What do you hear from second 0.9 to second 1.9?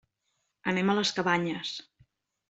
les Cabanyes.